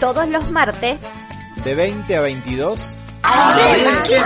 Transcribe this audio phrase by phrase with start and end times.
[0.00, 1.00] Todos los martes.
[1.64, 2.80] De 20 a 22.
[3.22, 4.16] A ver qué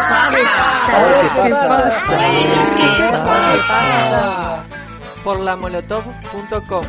[3.60, 4.64] pasa.
[5.22, 6.84] Por lamolotov.com.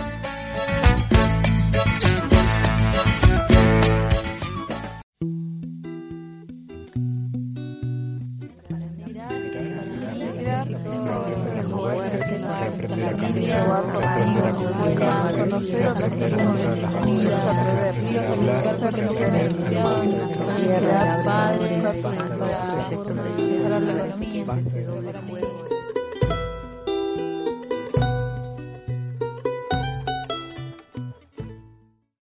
[12.69, 17.57] aprender a caminar, aprender a comunicarse, aprender a nombrar las cosas,
[17.89, 19.29] aprender a hablar, aprender a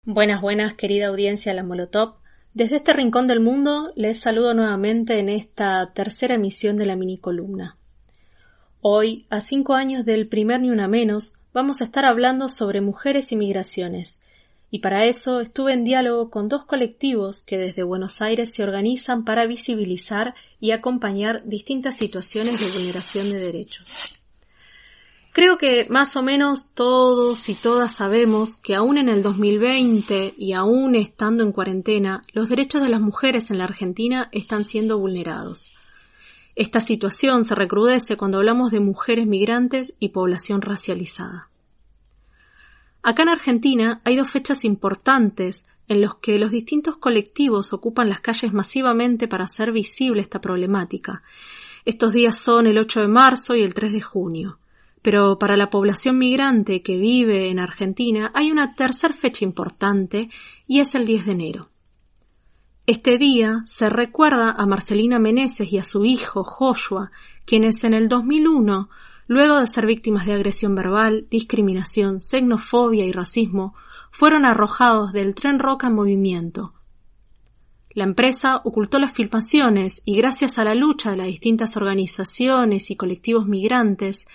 [0.06, 2.16] Buenas, buenas, querida audiencia de la Molotov.
[2.52, 7.18] Desde este rincón del mundo les saludo nuevamente en esta tercera emisión de la mini
[7.18, 7.78] columna.
[8.86, 13.32] Hoy, a cinco años del primer Ni Una Menos, vamos a estar hablando sobre mujeres
[13.32, 14.20] y migraciones.
[14.70, 19.24] Y para eso estuve en diálogo con dos colectivos que desde Buenos Aires se organizan
[19.24, 23.86] para visibilizar y acompañar distintas situaciones de vulneración de derechos.
[25.32, 30.52] Creo que más o menos todos y todas sabemos que aún en el 2020 y
[30.52, 35.72] aún estando en cuarentena, los derechos de las mujeres en la Argentina están siendo vulnerados.
[36.56, 41.50] Esta situación se recrudece cuando hablamos de mujeres migrantes y población racializada.
[43.02, 48.20] Acá en Argentina hay dos fechas importantes en los que los distintos colectivos ocupan las
[48.20, 51.22] calles masivamente para hacer visible esta problemática.
[51.84, 54.58] Estos días son el 8 de marzo y el 3 de junio.
[55.02, 60.30] Pero para la población migrante que vive en Argentina hay una tercera fecha importante
[60.66, 61.73] y es el 10 de enero.
[62.86, 67.10] Este día se recuerda a Marcelina Meneses y a su hijo Joshua,
[67.46, 68.90] quienes en el 2001,
[69.26, 73.74] luego de ser víctimas de agresión verbal, discriminación, xenofobia y racismo,
[74.10, 76.74] fueron arrojados del tren Roca en movimiento.
[77.88, 82.96] La empresa ocultó las filmaciones y gracias a la lucha de las distintas organizaciones y
[82.96, 84.28] colectivos migrantes,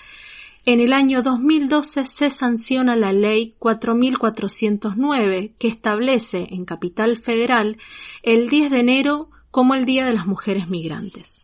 [0.65, 7.77] en el año 2012 se sanciona la Ley 4409 que establece en Capital Federal
[8.23, 11.41] el 10 de enero como el Día de las Mujeres Migrantes.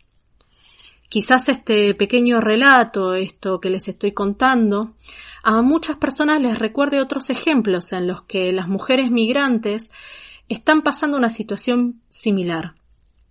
[1.10, 4.96] Quizás este pequeño relato, esto que les estoy contando,
[5.44, 9.92] a muchas personas les recuerde otros ejemplos en los que las mujeres migrantes
[10.50, 12.74] están pasando una situación similar.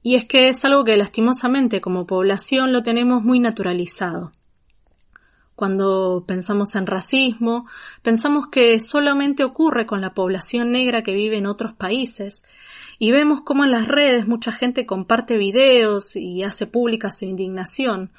[0.03, 4.33] Y es que es algo que lastimosamente como población lo tenemos muy naturalizado.
[5.57, 7.69] Cuando pensamos en racismo,
[8.03, 12.45] pensamos que solamente ocurre con la población negra que vive en otros países,
[12.99, 18.11] y vemos cómo en las redes mucha gente comparte videos y hace pública su indignación,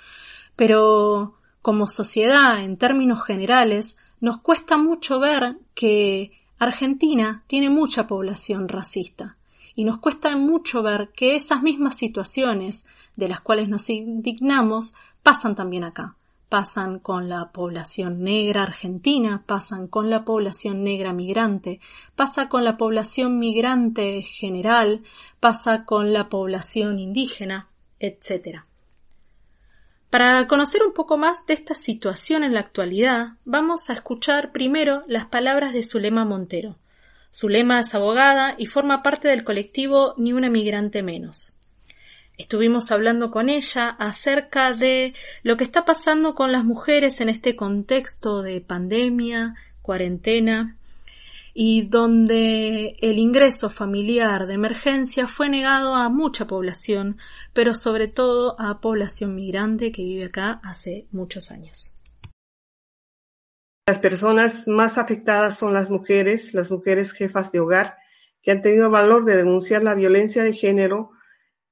[0.55, 8.69] pero como sociedad, en términos generales, nos cuesta mucho ver que Argentina tiene mucha población
[8.69, 9.37] racista.
[9.77, 12.85] Y nos cuesta mucho ver que esas mismas situaciones
[13.17, 16.15] de las cuales nos indignamos pasan también acá
[16.49, 21.79] pasan con la población negra argentina, pasan con la población negra migrante,
[22.15, 25.03] pasa con la población migrante general,
[25.39, 27.69] pasa con la población indígena,
[27.99, 28.63] etc.
[30.09, 35.03] Para conocer un poco más de esta situación en la actualidad, vamos a escuchar primero
[35.07, 36.77] las palabras de Zulema Montero.
[37.33, 41.54] Zulema es abogada y forma parte del colectivo Ni una migrante menos.
[42.37, 45.13] Estuvimos hablando con ella acerca de
[45.43, 50.77] lo que está pasando con las mujeres en este contexto de pandemia, cuarentena,
[51.53, 57.17] y donde el ingreso familiar de emergencia fue negado a mucha población,
[57.53, 61.93] pero sobre todo a población migrante que vive acá hace muchos años.
[63.87, 67.95] Las personas más afectadas son las mujeres, las mujeres jefas de hogar,
[68.41, 71.11] que han tenido valor de denunciar la violencia de género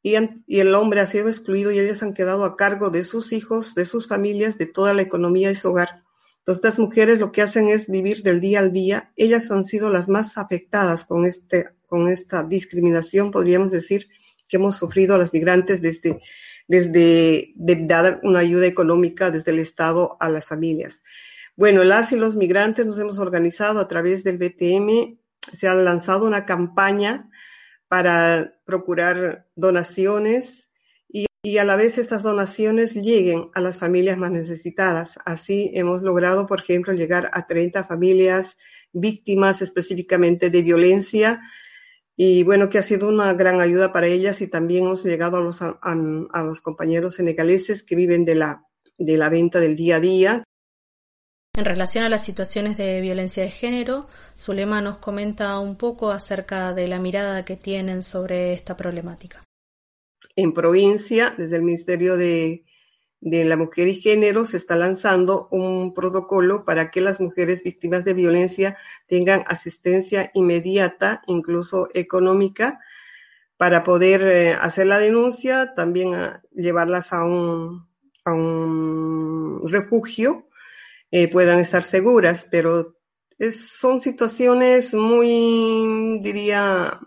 [0.04, 0.16] y,
[0.60, 3.86] el hombre ha sido excluido y ellas han quedado a cargo de sus hijos, de
[3.86, 6.04] sus familias, de toda la economía de su hogar.
[6.40, 9.14] Entonces, estas mujeres lo que hacen es vivir del día al día.
[9.16, 14.10] Ellas han sido las más afectadas con, este, con esta discriminación, podríamos decir,
[14.50, 16.20] que hemos sufrido a las migrantes desde,
[16.68, 21.02] desde dar una ayuda económica desde el Estado a las familias.
[21.56, 25.18] Bueno, las y los migrantes nos hemos organizado a través del BTM
[25.52, 27.30] se ha lanzado una campaña
[27.94, 30.68] para procurar donaciones
[31.08, 35.20] y, y, a la vez estas donaciones lleguen a las familias más necesitadas.
[35.26, 38.58] Así hemos logrado, por ejemplo, llegar a 30 familias
[38.94, 41.40] víctimas específicamente de violencia
[42.16, 45.42] y bueno, que ha sido una gran ayuda para ellas y también hemos llegado a
[45.42, 48.66] los, a, los compañeros senegaleses que viven de la,
[48.98, 50.44] de la venta del día a día.
[51.56, 56.74] En relación a las situaciones de violencia de género, Zulema nos comenta un poco acerca
[56.74, 59.44] de la mirada que tienen sobre esta problemática.
[60.36, 62.66] En provincia, desde el Ministerio de,
[63.22, 68.16] la Mujer y Género, se está lanzando un protocolo para que las mujeres víctimas de
[68.16, 68.76] violencia
[69.06, 72.80] tengan asistencia inmediata, incluso económica,
[73.58, 77.88] para poder eh, hacer la denuncia, también a llevarlas a un,
[78.26, 80.48] a un refugio
[81.16, 82.98] eh, puedan estar seguras, pero
[83.52, 87.00] son situaciones muy, diría,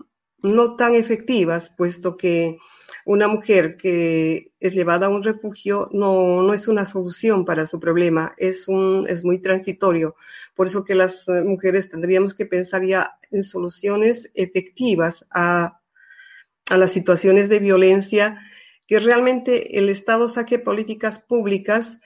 [0.42, 2.56] no tan efectivas, puesto que
[3.04, 7.80] una mujer que es llevada a un refugio no, no es una solución para su
[7.80, 10.14] problema, es, un, es muy transitorio.
[10.54, 15.80] Por eso que las mujeres tendríamos que pensar ya en soluciones efectivas a,
[16.70, 18.38] a las situaciones de violencia,
[18.86, 21.98] que realmente el Estado saque políticas públicas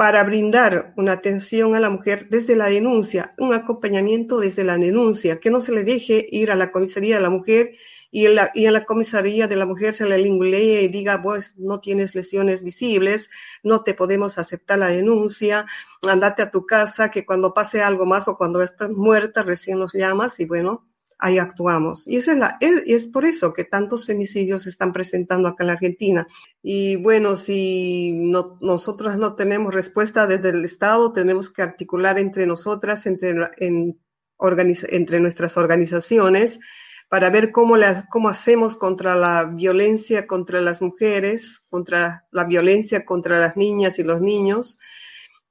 [0.00, 5.40] para brindar una atención a la mujer desde la denuncia, un acompañamiento desde la denuncia,
[5.40, 7.72] que no se le deje ir a la comisaría de la mujer
[8.10, 11.20] y en la, y en la comisaría de la mujer se le lingulee y diga,
[11.20, 13.28] pues no tienes lesiones visibles,
[13.62, 15.66] no te podemos aceptar la denuncia,
[16.08, 19.92] andate a tu casa, que cuando pase algo más o cuando estás muerta recién nos
[19.92, 20.89] llamas y bueno,
[21.20, 22.06] ahí actuamos.
[22.06, 25.66] Y esa es, la, es, por eso que tantos femicidios se están presentando acá en
[25.68, 26.26] la Argentina.
[26.62, 32.46] Y bueno, si no, nosotras no tenemos respuesta desde el Estado, tenemos que articular entre
[32.46, 33.98] nosotras, entre, en,
[34.36, 36.60] organiz, entre nuestras organizaciones,
[37.08, 43.04] para ver cómo, la, cómo hacemos contra la violencia contra las mujeres, contra la violencia
[43.04, 44.78] contra las niñas y los niños.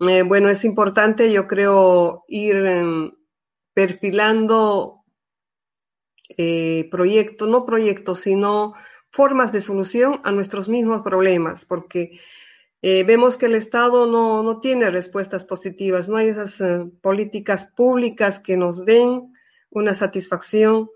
[0.07, 3.11] Eh, bueno, es importante, yo creo, ir eh,
[3.73, 4.98] perfilando
[6.37, 6.89] eh,
[7.47, 8.75] no proyectos, sino
[9.09, 12.19] formas de solución a nuestros mismos problemas, porque
[12.81, 17.65] eh, vemos que el Estado no, no, tiene respuestas positivas, no hay esas eh, políticas
[17.65, 19.33] públicas que nos den
[19.69, 20.89] una satisfacción,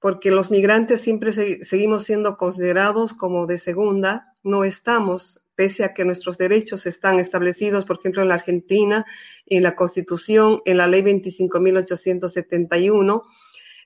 [0.00, 5.92] porque los migrantes siempre se, seguimos siendo considerados como de segunda, no estamos, pese a
[5.92, 9.04] que nuestros derechos están establecidos, por ejemplo, en la Argentina,
[9.46, 13.22] en la Constitución, en la Ley 25.871,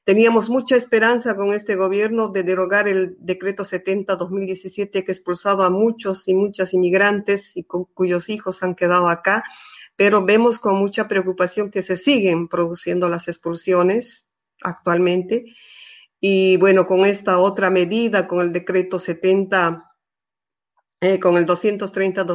[0.05, 5.71] Teníamos mucha esperanza con este gobierno de derogar el decreto 70-2017 que ha expulsado a
[5.71, 9.45] muchos y muchas inmigrantes y cuyos hijos han quedado acá,
[9.95, 14.27] pero vemos con mucha preocupación que se siguen produciendo las expulsiones
[14.63, 15.45] actualmente.
[16.19, 19.89] Y bueno, con esta otra medida, con el decreto 70,
[21.01, 22.27] eh, con el 230,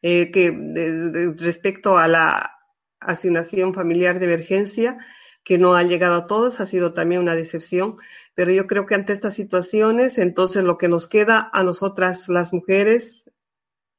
[0.00, 2.50] eh, que respecto a la
[2.98, 4.98] asignación familiar de emergencia,
[5.44, 7.96] que no ha llegado a todos, ha sido también una decepción,
[8.34, 12.52] pero yo creo que ante estas situaciones, entonces lo que nos queda a nosotras las
[12.52, 13.30] mujeres,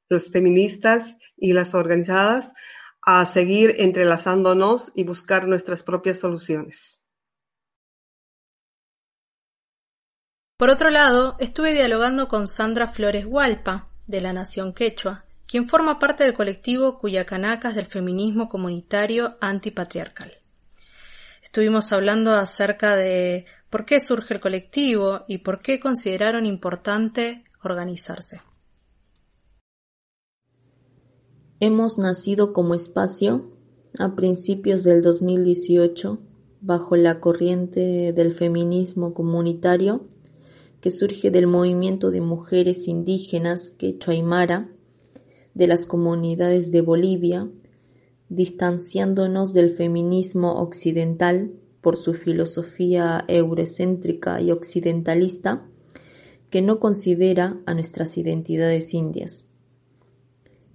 [0.10, 2.54] las feministas y las organizadas,
[3.02, 7.02] a seguir entrelazándonos y buscar nuestras propias soluciones.
[10.58, 15.98] Por otro lado, estuve dialogando con Sandra Flores Hualpa, de la Nación Quechua, quien forma
[15.98, 20.41] parte del colectivo Cuyacanacas del feminismo comunitario antipatriarcal.
[21.52, 28.40] Estuvimos hablando acerca de por qué surge el colectivo y por qué consideraron importante organizarse.
[31.60, 33.52] Hemos nacido como espacio
[34.00, 36.20] a principios del 2018
[36.62, 40.08] bajo la corriente del feminismo comunitario
[40.80, 44.70] que surge del movimiento de mujeres indígenas quechua aymara
[45.54, 47.50] de las comunidades de Bolivia
[48.32, 55.68] distanciándonos del feminismo occidental por su filosofía eurocéntrica y occidentalista,
[56.50, 59.46] que no considera a nuestras identidades indias.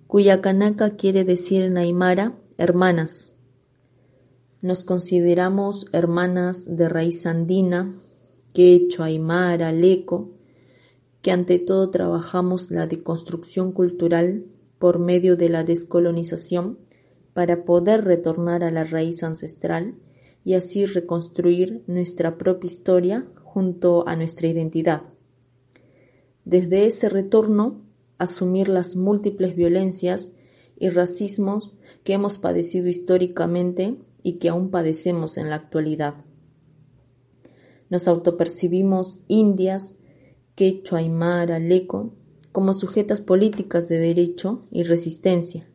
[0.06, 3.32] Cuyacanaka quiere decir en aymara hermanas.
[4.60, 7.94] Nos consideramos hermanas de raíz andina,
[8.52, 10.30] quechua, aymara, leco,
[11.22, 14.44] que ante todo trabajamos la deconstrucción cultural
[14.78, 16.84] por medio de la descolonización
[17.36, 19.94] para poder retornar a la raíz ancestral
[20.42, 25.02] y así reconstruir nuestra propia historia junto a nuestra identidad.
[26.46, 27.82] Desde ese retorno,
[28.16, 30.30] asumir las múltiples violencias
[30.78, 31.74] y racismos
[32.04, 36.14] que hemos padecido históricamente y que aún padecemos en la actualidad.
[37.90, 39.92] Nos autopercibimos indias,
[40.54, 42.14] quechua, aymara, leco,
[42.50, 45.68] como sujetas políticas de derecho y resistencia,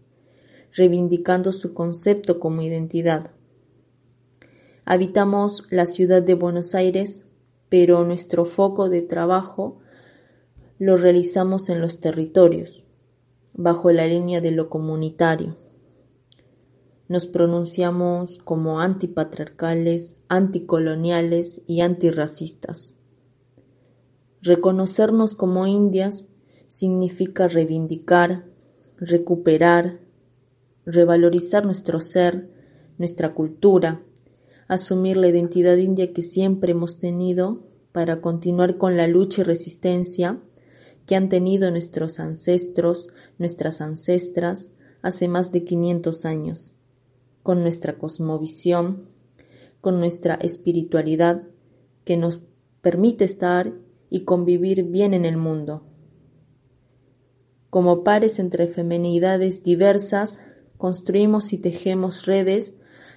[0.74, 3.32] reivindicando su concepto como identidad.
[4.86, 7.24] Habitamos la ciudad de Buenos Aires,
[7.70, 9.80] pero nuestro foco de trabajo
[10.80, 12.86] lo realizamos en los territorios,
[13.54, 15.58] bajo la línea de lo comunitario.
[17.08, 22.96] Nos pronunciamos como antipatriarcales, anticoloniales y antirracistas.
[24.42, 26.25] Reconocernos como indias
[26.68, 28.46] significa reivindicar,
[28.98, 30.00] recuperar,
[30.85, 32.50] revalorizar nuestro ser,
[32.97, 34.01] nuestra cultura,
[34.67, 40.39] asumir la identidad india que siempre hemos tenido para continuar con la lucha y resistencia
[41.05, 44.69] que han tenido nuestros ancestros, nuestras ancestras,
[45.01, 46.73] hace más de 500 años,
[47.43, 49.09] con nuestra cosmovisión,
[49.81, 51.43] con nuestra espiritualidad
[52.05, 52.39] que nos
[52.81, 53.73] permite estar
[54.09, 55.83] y convivir bien en el mundo.
[57.69, 60.39] Como pares entre femenidades diversas,
[60.81, 62.73] construimos y tejemos redes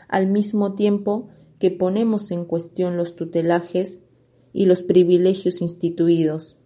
[0.06, 4.00] al mismo tiempo que ponemos en cuestión los tutelajes
[4.52, 6.58] y los privilegios instituidos.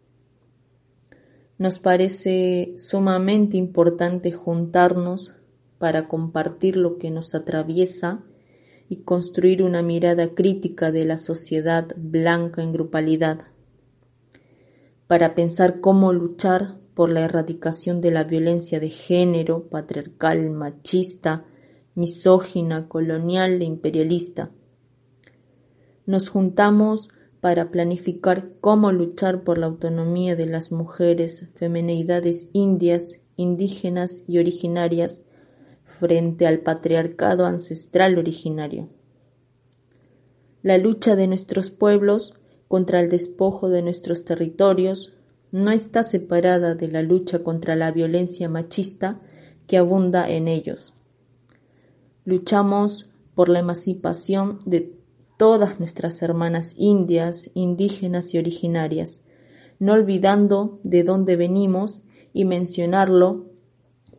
[1.56, 5.36] Nos parece sumamente importante juntarnos
[5.78, 8.24] para compartir lo que nos atraviesa
[8.88, 13.42] y construir una mirada crítica de la sociedad blanca en grupalidad,
[15.06, 21.44] para pensar cómo luchar por la erradicación de la violencia de género, patriarcal, machista,
[21.94, 24.50] misógina, colonial e imperialista.
[26.06, 27.08] Nos juntamos
[27.40, 35.22] para planificar cómo luchar por la autonomía de las mujeres, femenidades indias, indígenas y originarias
[35.84, 38.88] frente al patriarcado ancestral originario.
[40.62, 42.34] La lucha de nuestros pueblos
[42.66, 45.12] contra el despojo de nuestros territorios
[45.50, 49.20] no está separada de la lucha contra la violencia machista
[49.66, 50.94] que abunda en ellos.
[52.24, 54.98] Luchamos por la emancipación de
[55.36, 59.22] todas nuestras hermanas indias, indígenas y originarias,
[59.78, 62.02] no olvidando de dónde venimos
[62.32, 63.46] y mencionarlo,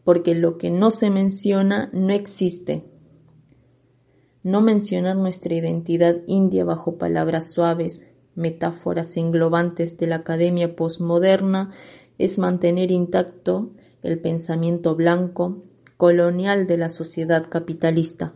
[0.04, 2.86] porque lo que no se menciona no existe.
[4.42, 8.09] No mencionar nuestra identidad india bajo palabras suaves,
[8.40, 11.72] metáforas englobantes de la academia posmoderna
[12.18, 15.64] es mantener intacto el pensamiento blanco,
[15.98, 18.34] colonial de la sociedad capitalista.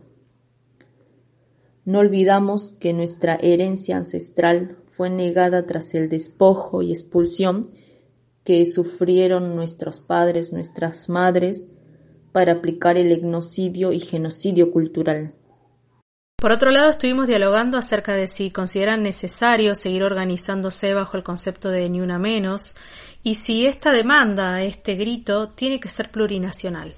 [1.86, 7.70] No olvidamos que nuestra herencia ancestral fue negada tras el despojo y expulsión
[8.44, 11.66] que sufrieron nuestros padres, nuestras madres,
[12.32, 15.34] para aplicar el etnocidio y genocidio cultural.
[16.36, 21.70] Por otro lado, estuvimos dialogando acerca de si consideran necesario seguir organizándose bajo el concepto
[21.70, 22.74] de ni una menos
[23.22, 26.94] y si esta demanda, este grito, tiene que ser plurinacional.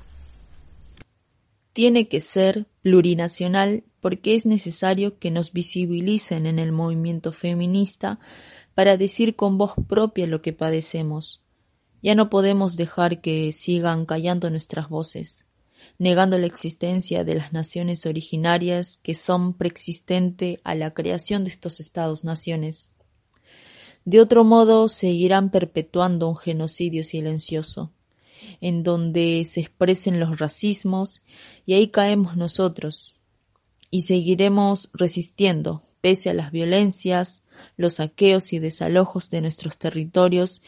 [1.73, 8.19] Tiene que ser plurinacional porque es necesario que nos visibilicen en el movimiento feminista
[8.75, 11.41] para decir con voz propia lo que padecemos.
[12.03, 15.46] Ya no podemos dejar que sigan callando nuestras voces
[15.99, 21.81] negando la existencia de las naciones originarias que son preexistente a la creación de estos
[21.81, 22.91] estados-naciones.
[24.05, 27.93] De otro modo, seguirán perpetuando un genocidio silencioso,
[28.61, 31.23] en donde se expresen los racismos,
[31.65, 33.17] y ahí caemos nosotros,
[33.91, 37.43] y seguiremos resistiendo, pese a las violencias,
[37.77, 40.63] los saqueos y desalojos de nuestros territorios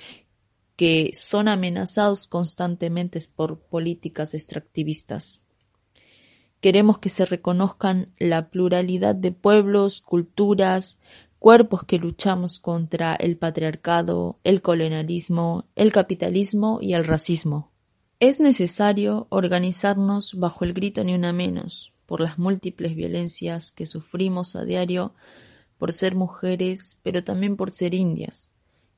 [0.78, 5.40] que son amenazados constantemente por políticas extractivistas.
[6.61, 11.00] Queremos que se reconozcan la pluralidad de pueblos, culturas,
[11.40, 17.73] cuerpos que luchamos contra el patriarcado, el colonialismo, el capitalismo y el racismo.
[18.20, 24.54] Es necesario organizarnos bajo el grito ni una menos, por las múltiples violencias que sufrimos
[24.54, 25.12] a diario
[25.76, 28.49] por ser mujeres, pero también por ser indias,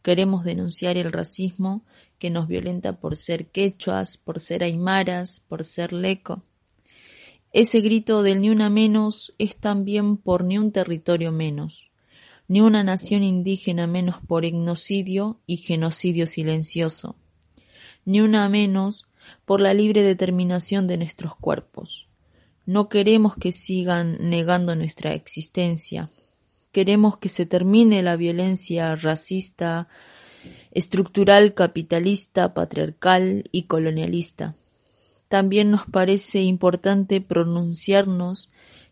[0.02, 1.84] Queremos denunciar el racismo
[2.18, 6.42] que nos violenta por ser quechuas, por ser aymaras, por ser leco.
[7.52, 11.90] Ese grito del ni una menos es también por ni un territorio menos,
[12.46, 17.16] ni una nación indígena menos por etnocidio y genocidio silencioso,
[18.04, 19.08] ni una menos
[19.44, 22.06] por la libre determinación de nuestros cuerpos.
[22.66, 26.10] No queremos que sigan negando nuestra existencia,
[26.72, 29.88] Queremos que se termine la violencia racista,
[30.70, 34.54] estructural, capitalista, patriarcal y colonialista.
[35.28, 38.50] También nos parece importante pronunciarnos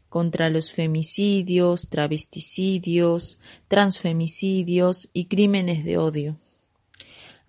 [0.08, 6.36] contra los femicidios, travesticidios, transfemicidios y crímenes de odio.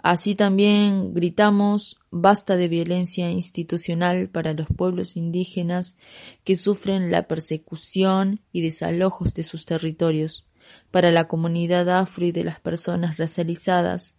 [0.01, 5.98] Así también gritamos basta de violencia institucional para los pueblos indígenas
[6.46, 10.46] que sufren la persecución y desalojos de sus territorios,
[10.89, 14.13] para la comunidad afro y de las personas racializadas,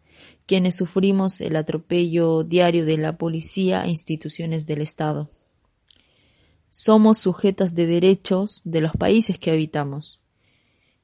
[0.45, 5.31] quienes sufrimos el atropello diario de la policía e instituciones del Estado.
[6.69, 10.21] Somos sujetas de derechos de los países que habitamos.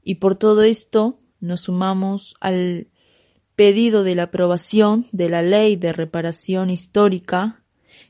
[0.02, 2.88] Y por todo esto nos sumamos al
[3.57, 7.65] pedido de la aprobación de la Ley de Reparación Histórica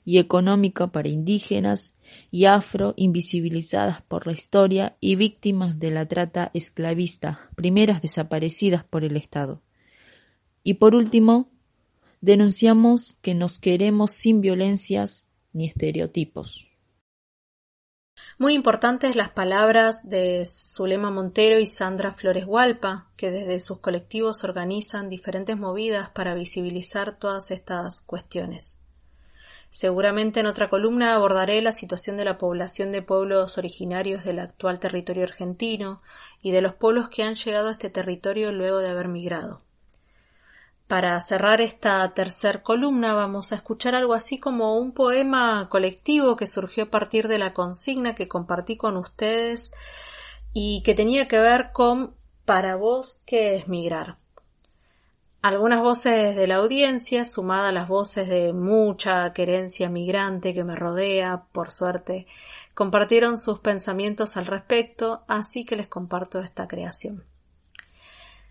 [0.04, 1.94] y Económica para indígenas
[2.32, 9.04] y afro invisibilizadas por la historia y víctimas de la trata esclavista, primeras desaparecidas por
[9.04, 9.62] el Estado.
[10.64, 11.48] Y por último,
[12.20, 16.75] denunciamos que nos queremos sin violencias ni estereotipos.
[18.38, 24.44] Muy importantes las palabras de Zulema Montero y Sandra Flores Hualpa, que desde sus colectivos
[24.44, 28.76] organizan diferentes movidas para visibilizar todas estas cuestiones.
[29.70, 34.80] Seguramente en otra columna abordaré la situación de la población de pueblos originarios del actual
[34.80, 36.02] territorio argentino
[36.42, 39.62] y de los pueblos que han llegado a este territorio luego de haber migrado.
[40.86, 46.46] Para cerrar esta tercer columna vamos a escuchar algo así como un poema colectivo que
[46.46, 49.72] surgió a partir de la consigna que compartí con ustedes
[50.52, 52.14] y que tenía que ver con
[52.44, 54.16] para vos qué es migrar.
[55.42, 60.76] Algunas voces de la audiencia, sumada a las voces de mucha querencia migrante que me
[60.76, 62.26] rodea, por suerte,
[62.74, 67.24] compartieron sus pensamientos al respecto, así que les comparto esta creación.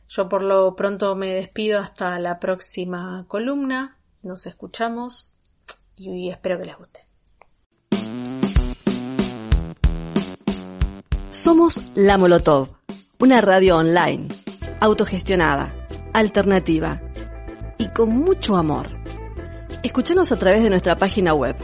[0.08, 3.98] Yo por lo pronto me despido hasta la próxima columna.
[4.22, 5.32] Nos escuchamos
[5.96, 7.04] y espero que les guste.
[11.32, 12.70] Somos La Molotov,
[13.20, 14.30] una radio online,
[14.80, 15.76] autogestionada,
[16.14, 17.02] alternativa
[17.78, 18.90] y con mucho amor.
[19.84, 21.56] Escúchanos a través de nuestra página web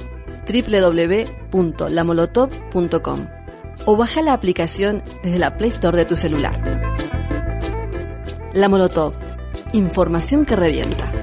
[0.46, 3.28] www.lamolotov.com
[3.86, 6.91] o baja la aplicación desde la Play Store de tu celular.
[8.54, 9.14] La Molotov.
[9.72, 11.21] Información que revienta.